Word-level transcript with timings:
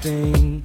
do 0.00 0.32
thing. 0.32 0.62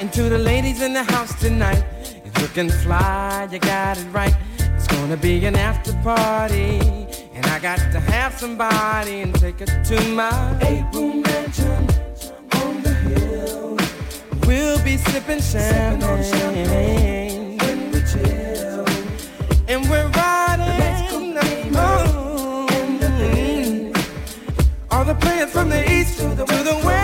And 0.00 0.12
to 0.12 0.28
the 0.28 0.38
ladies 0.38 0.82
in 0.82 0.92
the 0.92 1.04
house 1.04 1.34
tonight, 1.40 1.82
it's 2.24 2.40
looking 2.40 2.70
fly, 2.70 3.48
you 3.50 3.58
got 3.58 3.98
it 3.98 4.06
right. 4.12 4.34
It's 4.58 4.86
gonna 4.86 5.16
be 5.16 5.44
an 5.46 5.56
after 5.56 5.92
party. 6.02 6.78
And 7.34 7.44
I 7.46 7.58
got 7.58 7.78
to 7.78 8.00
have 8.00 8.34
somebody 8.34 9.22
and 9.22 9.34
take 9.34 9.60
it 9.60 9.70
to 9.84 10.00
my 10.10 10.56
eight 10.62 10.84
room 10.92 11.22
mansion 11.22 11.88
on 12.62 12.82
the 12.82 12.94
hill. 12.94 13.76
We'll 14.46 14.78
be 14.84 14.96
sipping 14.98 15.40
champagne, 15.40 16.00
sipping 16.00 16.02
on 16.04 16.22
champagne 16.22 17.58
when 17.58 17.90
we 17.92 18.00
chill. 18.12 18.86
And 19.68 19.88
we're 19.90 20.08
riding. 20.08 21.34
the 21.34 21.44
moon. 21.76 23.92
All 24.90 25.04
the 25.04 25.14
players 25.14 25.50
from 25.50 25.68
the 25.70 25.82
east 25.90 26.18
to 26.18 26.28
the, 26.28 26.44
to 26.44 26.62
the 26.62 26.74
west 26.84 27.03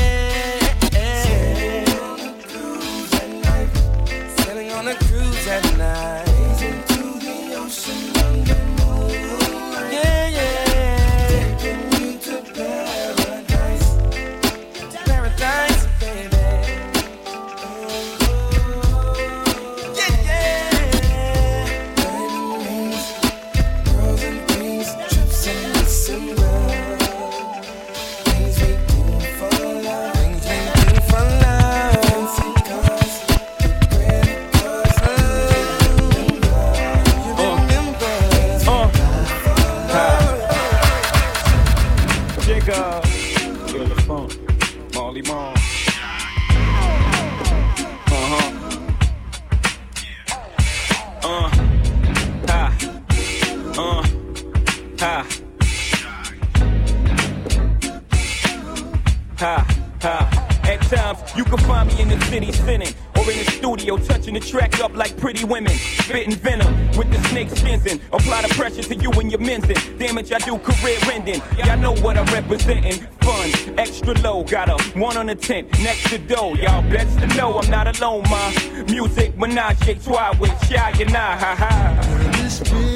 the 75.31 75.35
tent 75.35 75.71
next 75.81 76.09
to 76.09 76.17
dough. 76.17 76.53
Y'all 76.55 76.81
best 76.89 77.17
to 77.19 77.27
know 77.37 77.57
I'm 77.57 77.69
not 77.69 77.87
alone, 77.97 78.23
ma. 78.29 78.51
Music, 78.87 79.37
menage 79.37 79.87
a 79.87 79.95
trois 79.95 80.35
with 80.39 80.51
Shy 80.67 80.89
and 80.99 81.15
I, 81.15 81.37
ha 81.37 81.55
ha. 81.55 82.90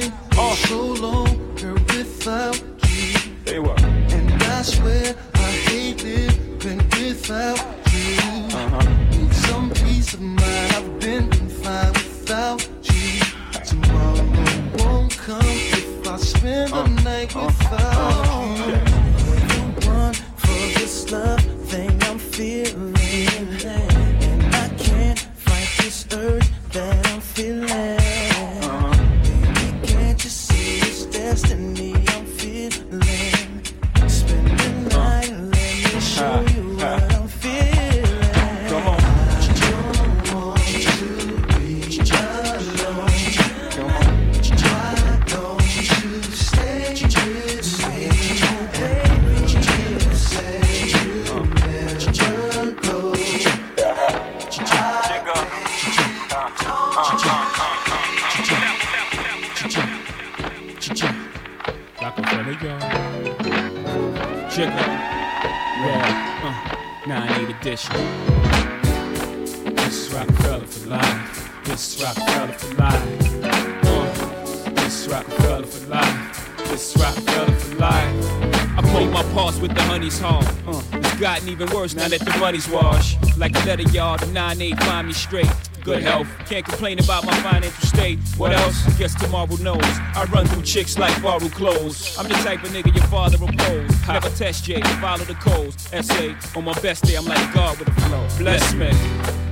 money's 82.45 82.69
wash. 82.69 83.17
Like 83.37 83.55
a 83.55 83.65
letter 83.65 83.89
yard, 83.89 84.21
a 84.21 84.27
9-8 84.27 84.79
find 84.83 85.07
me 85.07 85.13
straight. 85.13 85.51
Good 85.83 86.03
health, 86.03 86.27
can't 86.47 86.63
complain 86.63 86.99
about 86.99 87.25
my 87.25 87.35
financial 87.41 87.87
state. 87.87 88.19
What 88.37 88.51
else? 88.51 88.77
Guess 88.99 89.15
tomorrow 89.15 89.55
knows. 89.67 89.81
I 90.19 90.27
run 90.31 90.45
through 90.45 90.61
chicks 90.61 90.99
like 90.99 91.19
borrowed 91.23 91.51
clothes. 91.53 92.15
I'm 92.19 92.27
the 92.27 92.35
type 92.35 92.63
of 92.63 92.69
nigga 92.69 92.93
your 92.93 93.07
father 93.07 93.37
opposed. 93.37 94.07
Never 94.07 94.29
test 94.29 94.63
J, 94.63 94.79
follow 95.01 95.25
the 95.25 95.33
codes. 95.35 95.89
SA, 96.07 96.35
on 96.55 96.65
my 96.65 96.79
best 96.81 97.05
day, 97.05 97.15
I'm 97.15 97.25
like 97.25 97.51
God 97.51 97.79
with 97.79 97.87
a 97.87 98.01
flow. 98.01 98.27
Bless 98.37 98.73
me. 98.75 98.91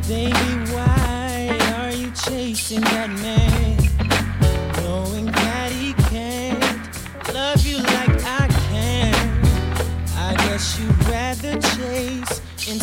Baby, 0.08 0.72
why 0.72 1.58
are 1.78 1.92
you 1.96 2.12
chasing 2.12 2.82
that 2.82 3.10
man? 3.10 3.73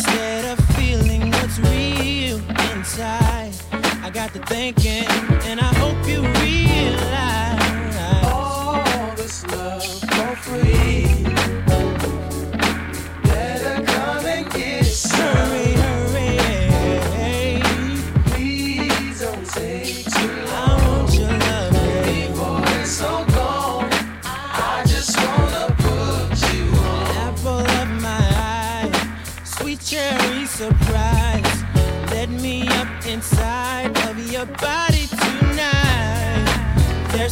Instead 0.03 0.45
of 0.45 0.65
feeling 0.75 1.29
what's 1.29 1.59
real 1.59 2.39
inside, 2.73 3.53
I 4.01 4.09
got 4.11 4.33
to 4.33 4.39
thinking, 4.47 5.05
and 5.45 5.59
I 5.59 5.71
hope 5.75 6.07
you 6.07 6.23
realize 6.41 7.97
all 8.25 9.15
this 9.15 9.45
love 9.45 9.83
for 9.85 10.35
free. 10.37 11.10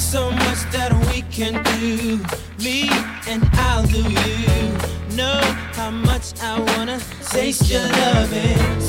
so 0.10 0.32
much 0.32 0.62
that 0.72 0.92
we 1.08 1.22
can 1.30 1.62
do. 1.78 2.18
Me 2.64 2.90
and 3.28 3.48
I'll 3.54 3.86
do 3.86 4.02
you. 4.02 5.16
Know 5.16 5.40
how 5.74 5.92
much 5.92 6.34
I 6.42 6.60
wanna 6.60 7.00
taste 7.30 7.70
your 7.70 7.88
loving. 7.88 8.89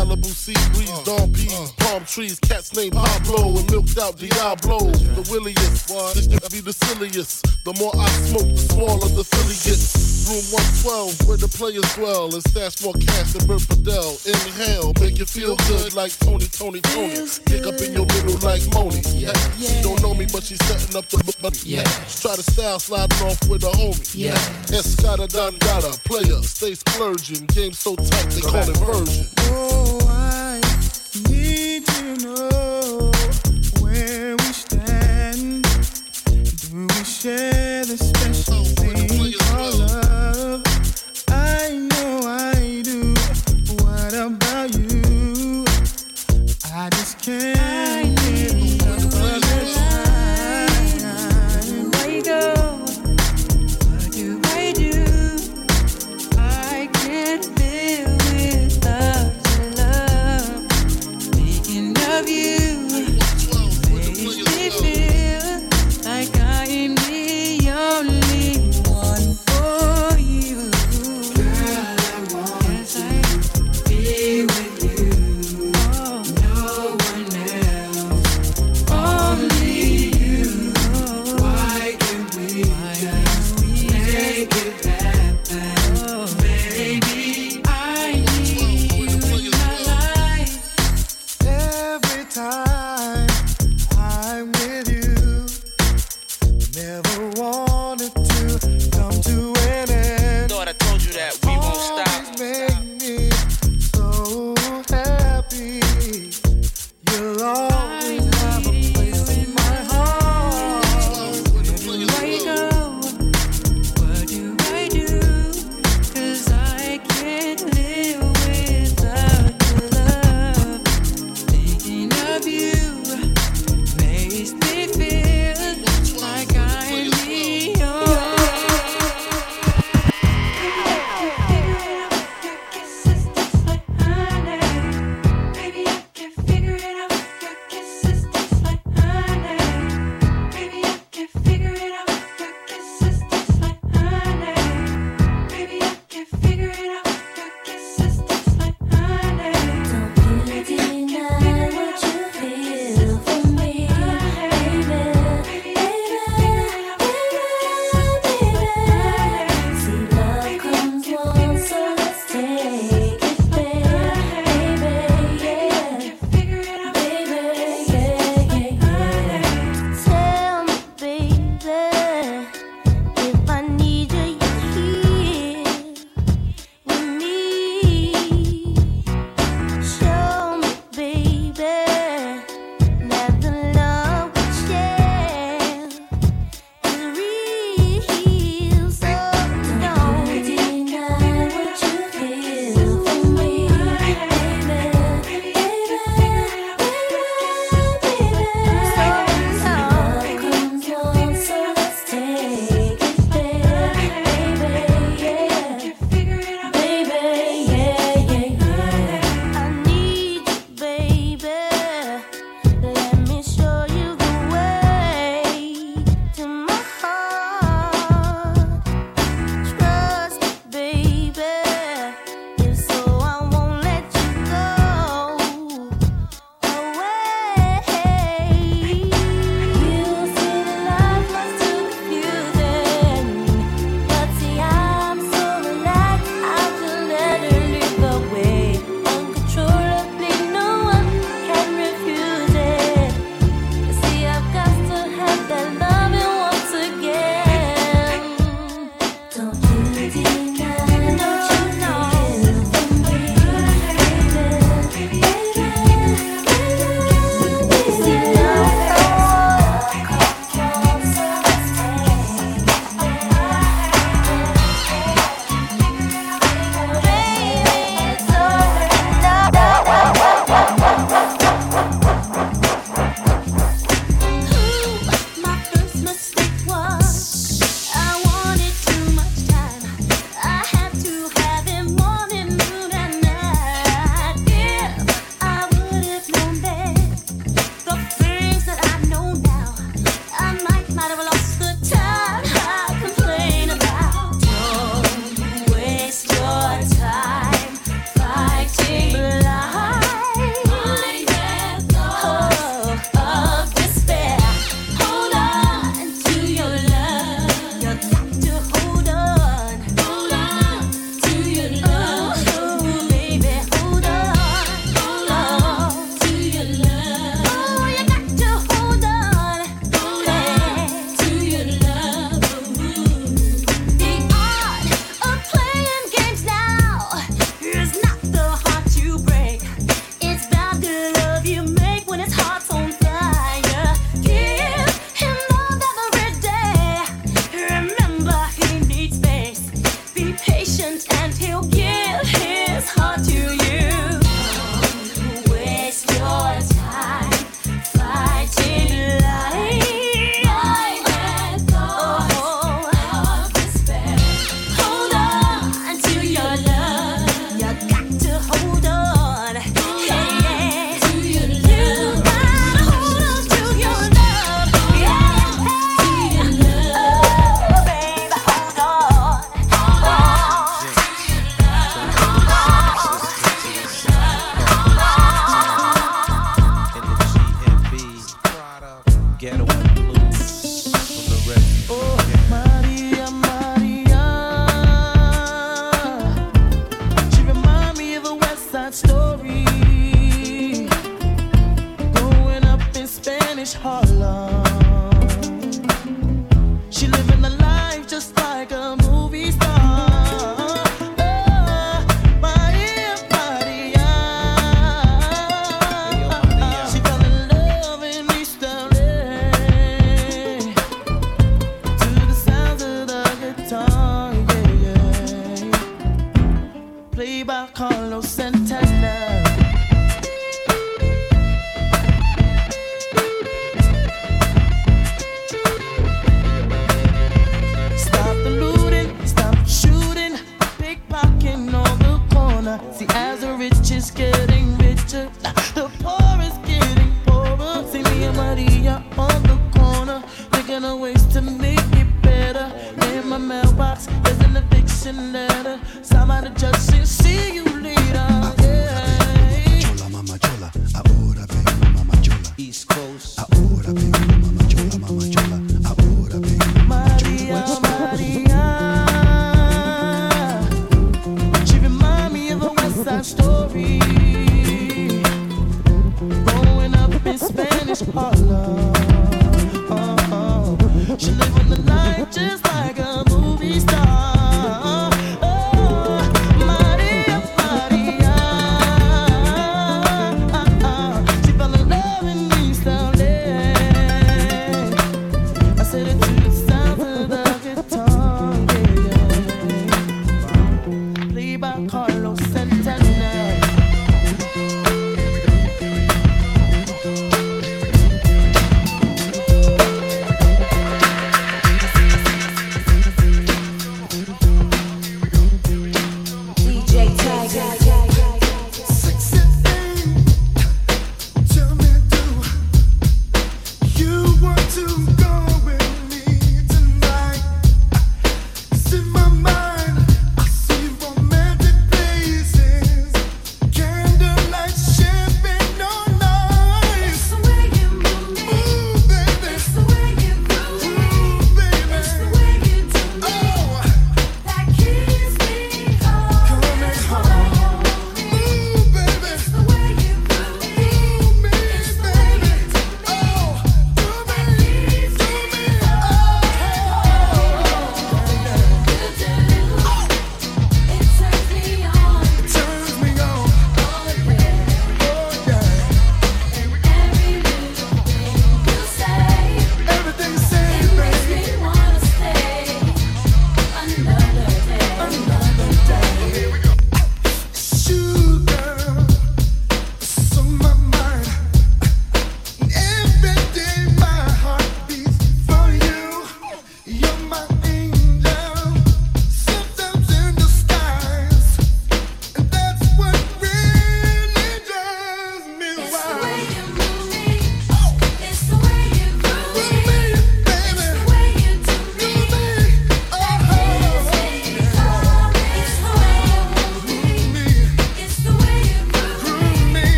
Malibu 0.00 0.32
sea 0.32 0.54
breeze, 0.72 0.90
Don 1.04 1.30
P's, 1.30 1.72
palm 1.72 2.04
trees, 2.06 2.38
cats 2.40 2.74
named 2.74 2.94
Pablo 2.94 3.58
and 3.58 3.70
milked 3.70 3.98
out 3.98 4.16
Diablo. 4.16 4.78
The 4.80 5.28
williest, 5.30 5.88
this 6.14 6.26
nigga 6.26 6.50
be 6.50 6.60
the 6.60 6.72
silliest. 6.72 7.44
The 7.64 7.74
more 7.78 7.92
I 7.94 8.08
smoke, 8.24 8.48
the 8.48 8.56
smaller 8.56 9.08
the 9.12 9.24
Philly 9.24 9.58
gets. 9.60 10.10
Room 10.30 10.44
112, 10.86 11.28
where 11.28 11.36
the 11.36 11.48
players 11.48 11.84
dwell, 11.96 12.32
and 12.32 12.42
stash 12.48 12.80
more 12.84 12.94
cash 12.94 13.32
than 13.32 13.46
Bert 13.48 13.62
Fidel. 13.62 14.16
Inhale, 14.24 14.92
make 15.00 15.18
you 15.18 15.26
feel 15.26 15.56
good 15.66 15.92
like 15.94 16.16
Tony, 16.20 16.46
Tony, 16.46 16.80
Tony. 16.80 17.26
Pick 17.46 17.66
up 17.66 17.80
in 17.80 17.92
your 17.92 18.06
middle 18.06 18.38
like 18.46 18.62
Moni. 18.72 19.02
Yeah. 19.10 19.34
She 19.58 19.82
don't 19.82 20.00
know 20.02 20.14
me, 20.14 20.26
but 20.30 20.44
she's 20.44 20.62
setting 20.70 20.94
up 20.94 21.08
the 21.08 21.18
but 21.42 21.64
yeah. 21.64 21.82
Try 22.22 22.36
to 22.36 22.42
style 22.46 22.78
sliding 22.78 23.26
off 23.26 23.42
with 23.48 23.64
a 23.64 23.72
homie. 23.74 24.14
Yeah. 24.14 24.38
Escada 24.70 25.26
Dangada, 25.26 25.98
player, 26.04 26.40
stay 26.42 26.74
splurging. 26.74 27.46
Game 27.46 27.72
so 27.72 27.96
tight, 27.96 28.30
they 28.30 28.40
call 28.40 28.70
it 28.70 28.76
version. 28.78 29.89
I 30.08 30.60
need 31.28 31.86
to 31.86 32.16
know 32.24 33.12
where 33.80 34.36
we 34.36 34.52
stand. 34.52 35.64
Do 36.24 36.86
we 36.86 37.04
share 37.04 37.59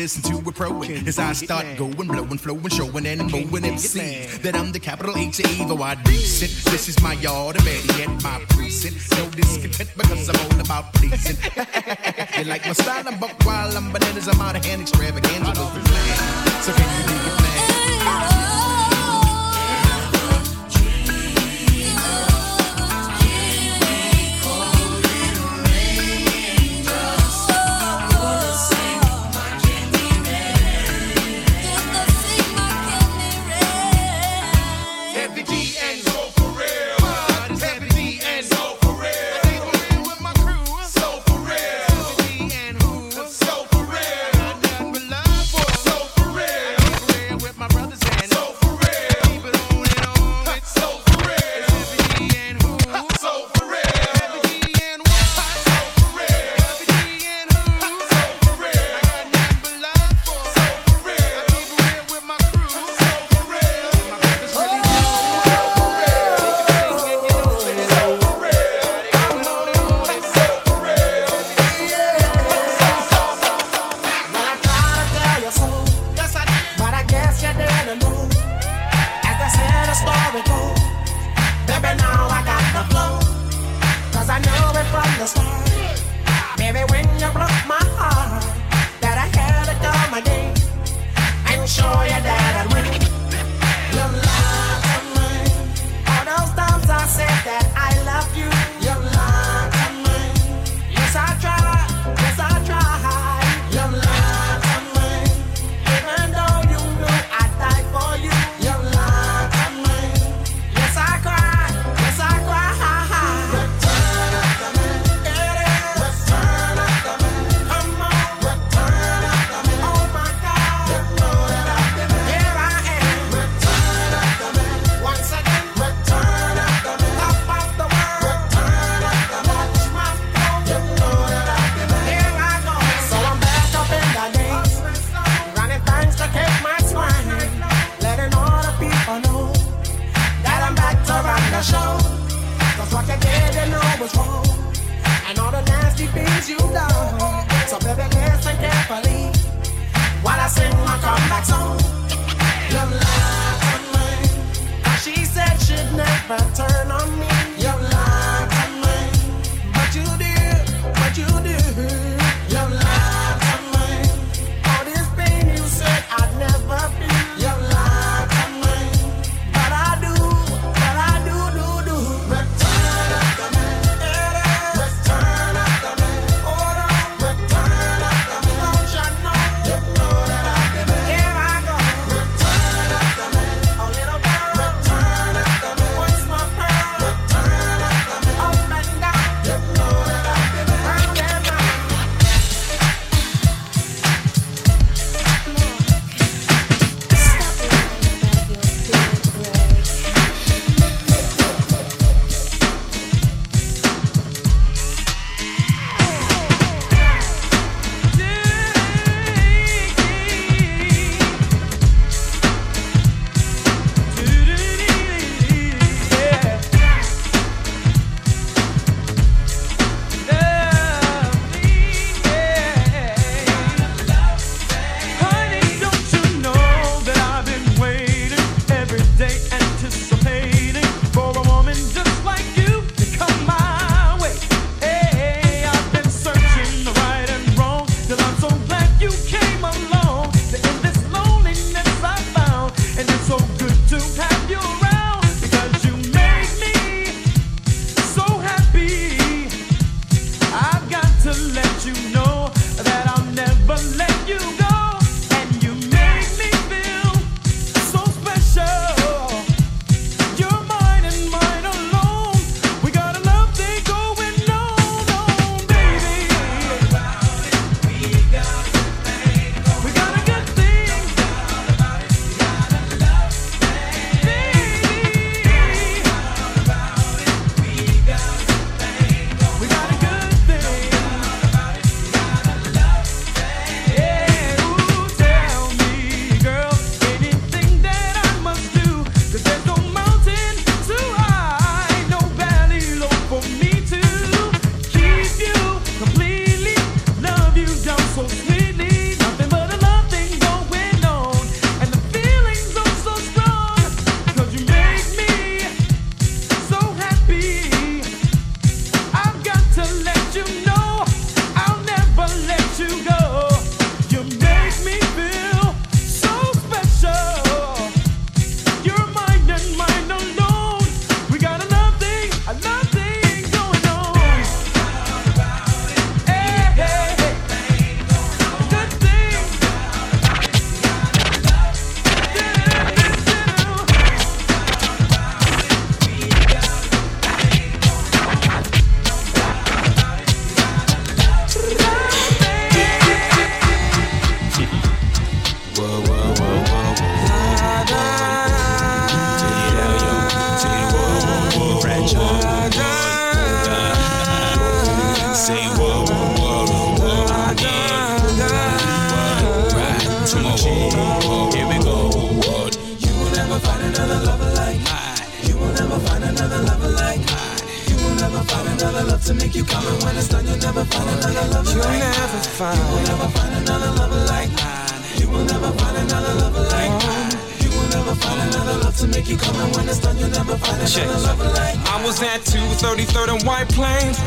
listen 0.00 0.22
to 0.22 0.48
a 0.48 0.52
pro 0.52 0.82
as 0.82 1.18
I 1.18 1.34
start 1.34 1.66
going, 1.76 2.08
blowing, 2.08 2.38
flowing, 2.38 2.68
showing, 2.70 3.04
and 3.04 3.30
mowing 3.30 3.64
MCs 3.74 4.40
that 4.40 4.56
I'm 4.56 4.72
the 4.72 4.80
capital 4.80 5.14
H 5.14 5.40
of 5.40 5.60
evil. 5.60 5.82
I 5.82 5.94
decent. 5.96 6.72
This 6.72 6.88
is 6.88 7.02
my 7.02 7.12
yard, 7.12 7.56
and 7.56 7.66
ready 7.66 8.06
my 8.22 8.42
precinct. 8.48 8.96
No 9.18 9.28
discontent 9.28 9.90
because 9.94 10.30
I'm 10.30 10.36
all 10.40 10.60
about 10.60 10.94
pleasing. 10.94 11.36
you 12.38 12.44
like 12.44 12.64
my 12.66 12.72
style? 12.72 13.06
I'm 13.06 13.20
buck 13.20 13.36
wild, 13.44 13.74
I'm 13.74 13.92
bananas. 13.92 14.26
I'm 14.26 14.40
out 14.40 14.56
of 14.56 14.64
hand, 14.64 14.80
extravagant. 14.80 15.44
So 16.64 16.72
can 16.72 17.02
you 17.02 17.08
dig 17.08 17.34
it? 17.34 17.39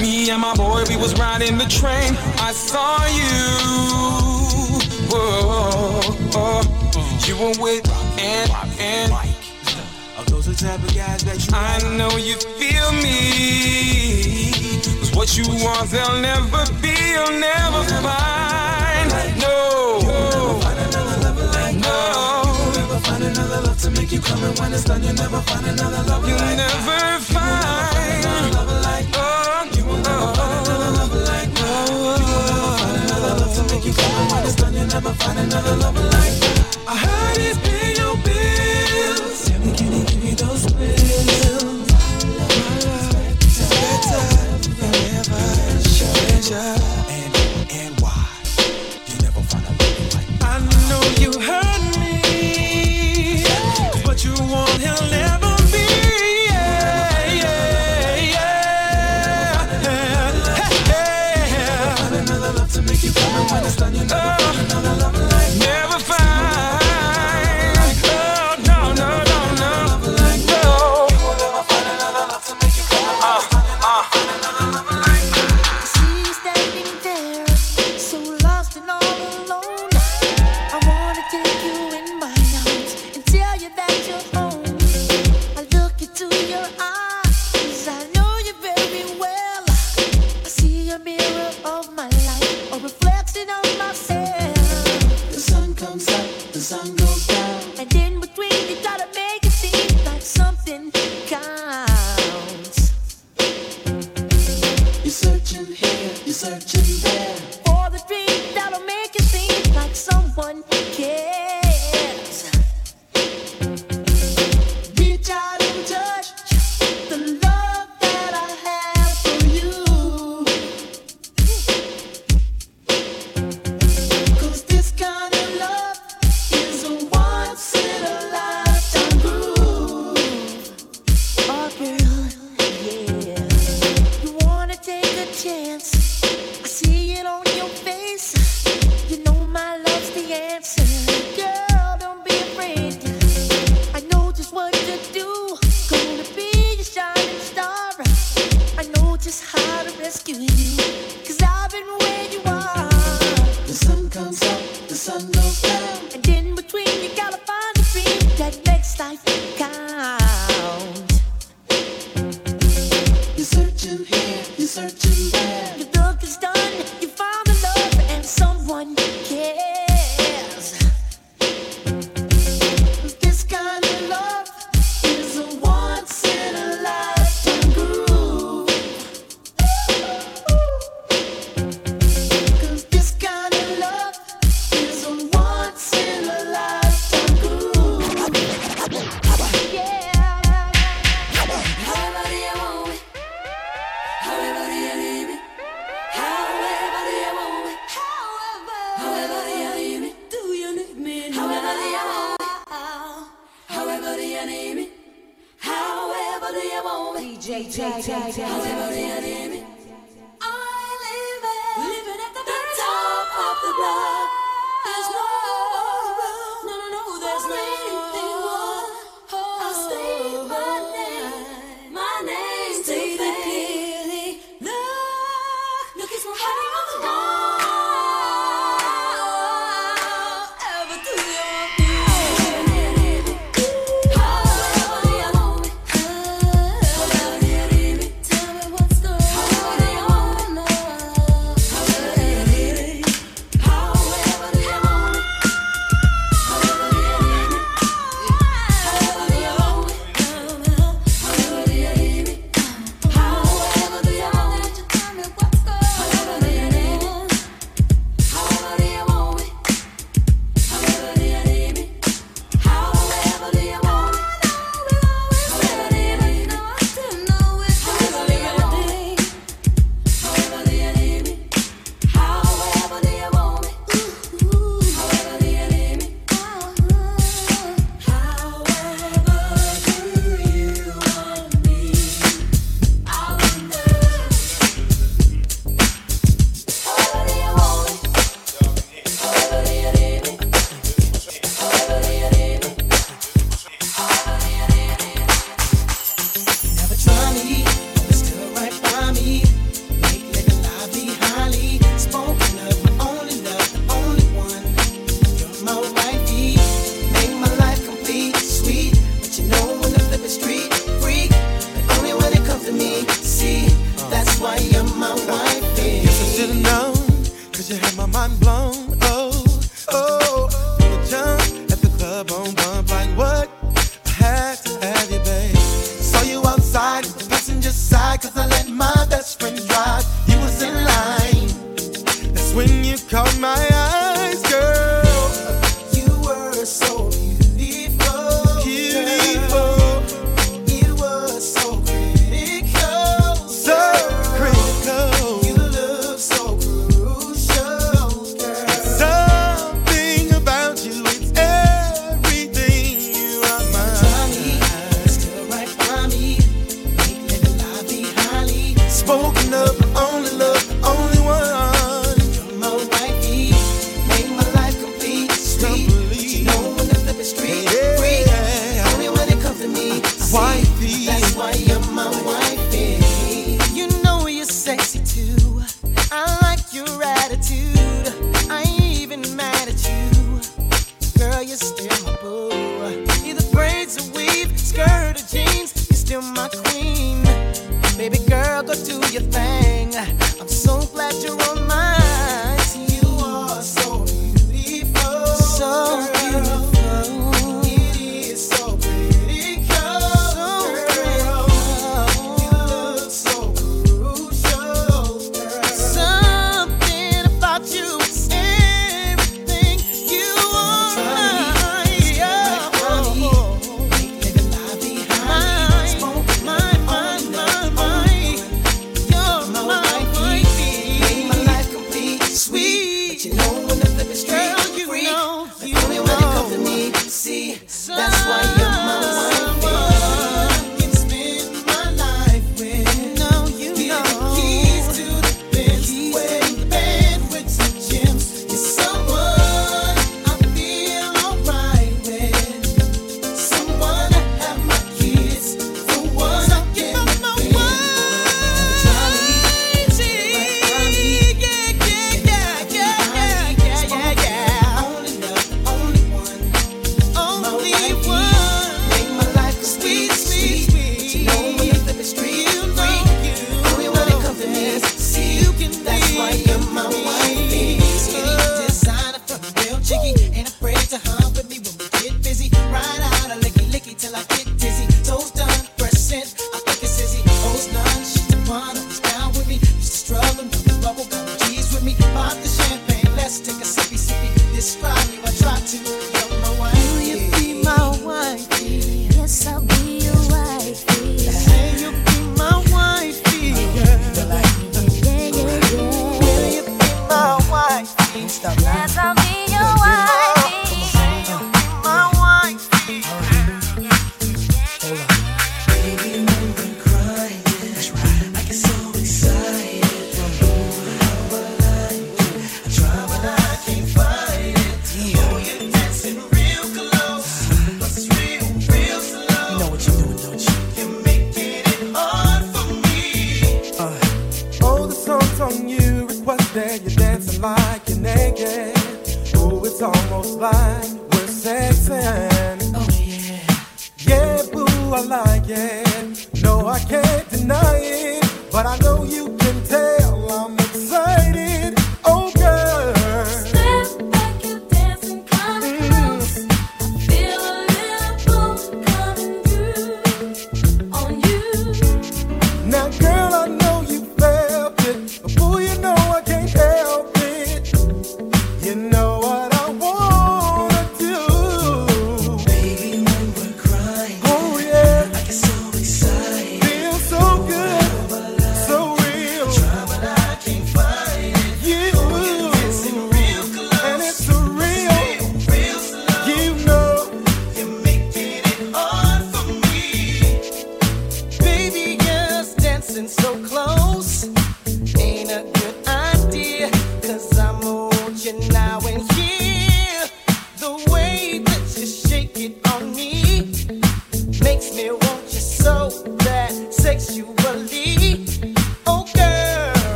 Me 0.00 0.28
and 0.30 0.40
my 0.42 0.54
boy, 0.56 0.82
we 0.88 0.96
was 0.96 1.18
riding 1.18 1.56
the 1.56 1.66
train. 1.66 2.16
I 2.38 2.52
saw 2.52 2.98
you. 3.06 3.44
Whoa, 5.08 6.00
oh. 6.34 6.62
You 7.26 7.36
were 7.36 7.54
with 7.62 7.88
and 8.18 8.50
and. 8.80 9.12
Those 10.26 10.48
are 10.48 10.54
type 10.54 10.82
of 10.82 10.94
guys 10.94 11.22
that 11.24 11.46
you 11.46 11.54
I 11.54 11.78
know 11.96 12.10
you 12.16 12.34
feel 12.58 12.90
me. 13.00 14.50
Cause 14.98 15.14
what 15.14 15.36
you 15.38 15.44
want, 15.64 15.88
they'll 15.90 16.20
never 16.20 16.66
be, 16.82 16.92
you'll 17.14 17.38
never 17.38 17.84
find. 18.02 19.08
No. 19.40 20.00
you'll 20.02 20.10
never 20.10 20.60
find 20.60 20.78
another 20.80 21.16
love 21.22 21.38
like 21.54 21.76
No. 21.76 22.42
You'll 22.44 22.72
never 22.82 22.98
find 23.06 23.24
another 23.24 23.60
love 23.62 23.78
to 23.82 23.90
make 23.92 24.10
you 24.10 24.20
come 24.20 24.42
and 24.42 24.58
when 24.58 24.72
it's 24.72 24.84
done, 24.84 25.02
you'll 25.04 25.14
never 25.14 25.40
find 25.42 25.66
another 25.66 26.02
love. 26.10 26.28
You'll 26.28 26.38
never 26.38 27.20
done, 34.56 34.74
you 34.74 34.84
never 34.86 35.12
find 35.14 35.38
another 35.38 35.76
lover 35.76 36.02
like 36.02 36.34
me. 36.40 36.52
I 36.86 36.96
heard 36.96 37.38
it's 37.38 37.73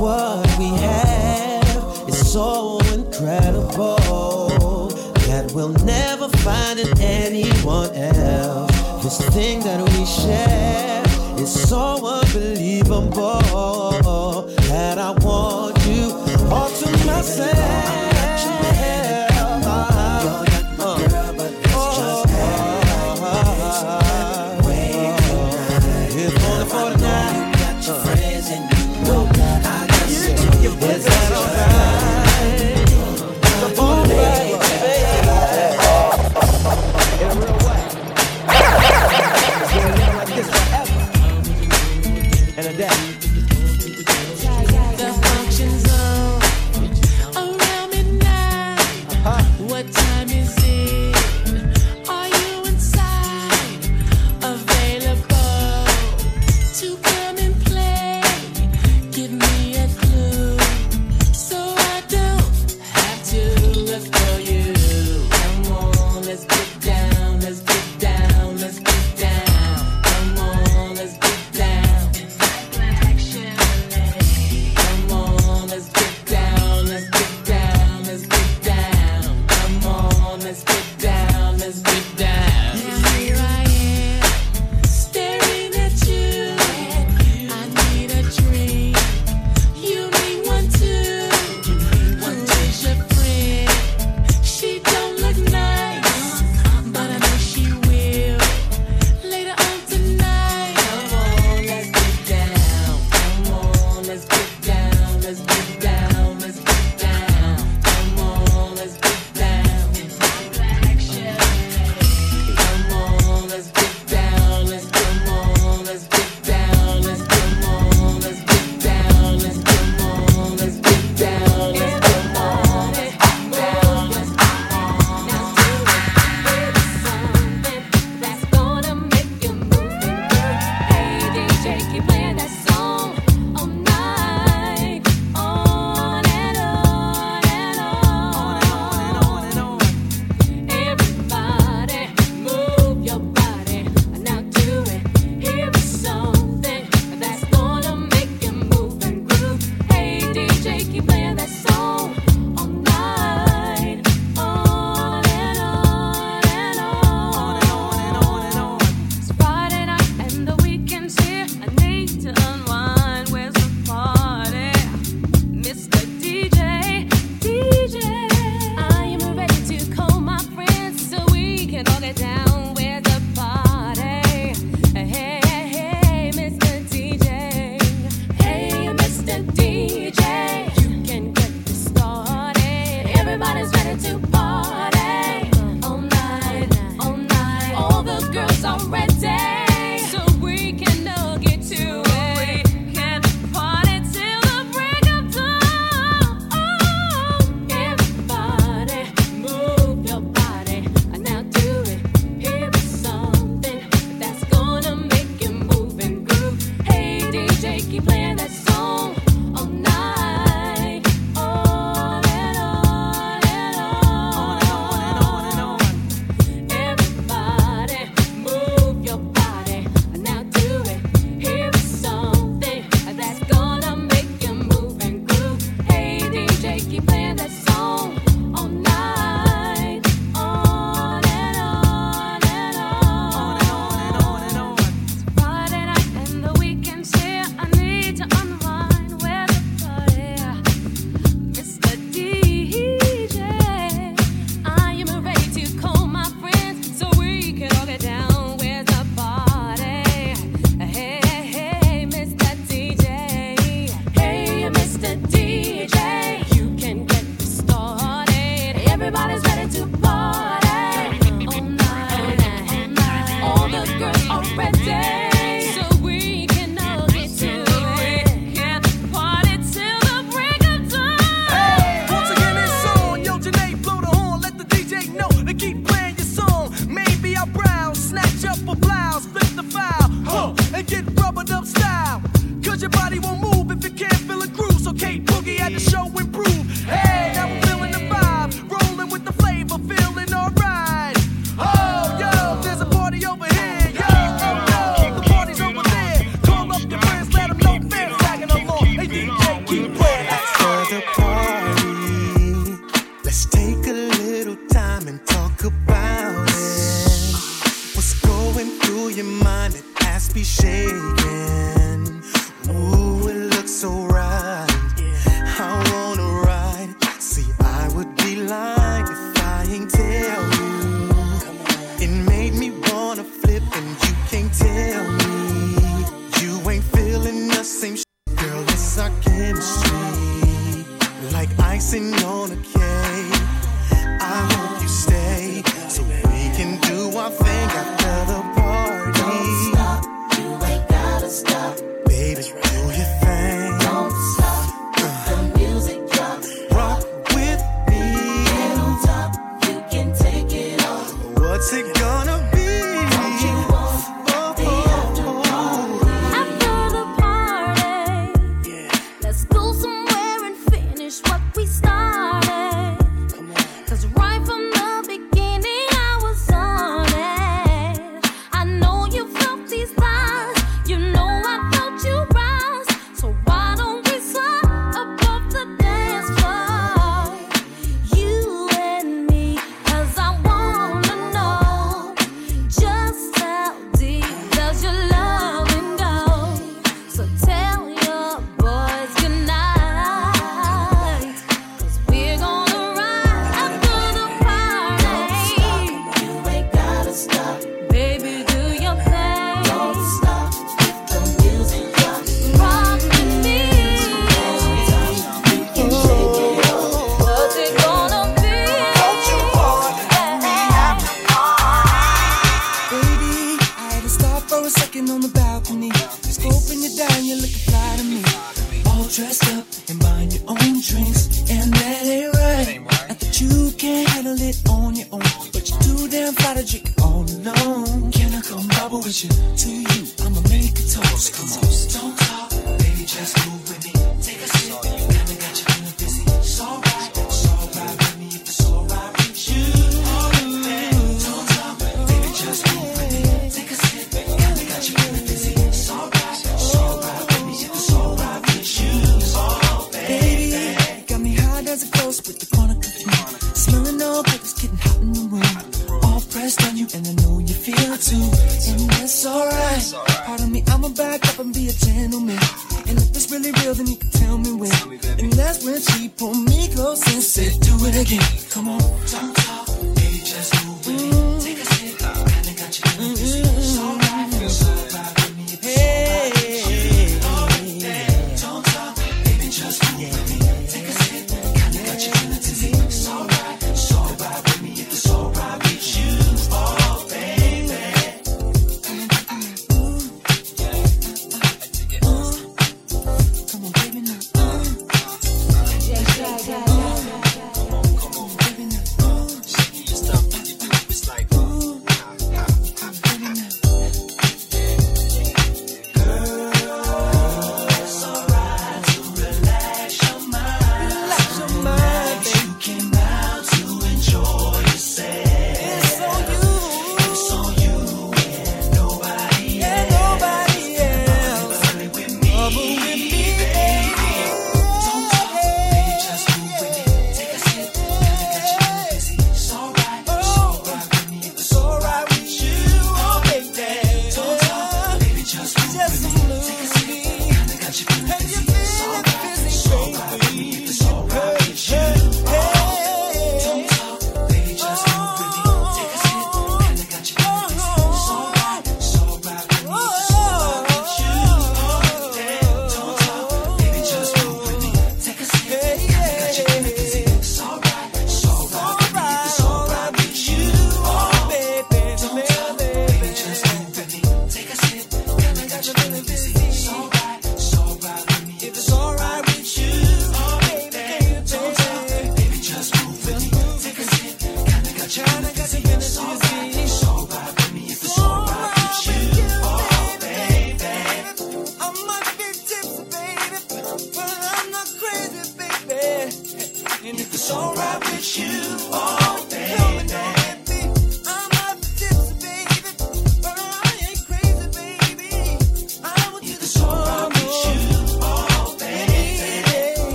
what 0.00 0.58
we 0.58 0.68
have 0.68 2.08
is 2.08 2.32
so 2.32 2.78
incredible 2.94 4.88
that 5.28 5.52
we'll 5.54 5.74
never 5.84 6.26
find 6.38 6.78
in 6.80 6.98
anyone 6.98 7.94
else. 7.94 9.02
This 9.02 9.20
thing 9.34 9.60
that 9.60 9.78
we 9.90 10.06
share 10.06 11.02
is 11.38 11.52
so 11.68 12.06
unbelievable 12.06 13.42
that 14.70 14.96
I 14.96 15.10
want 15.22 15.76
you 15.84 16.10
all 16.50 16.70
to 16.70 17.06
myself. 17.06 18.09